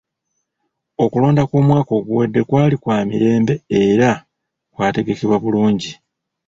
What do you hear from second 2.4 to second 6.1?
kwali kwa mirembe era kwategekebwa bulungi.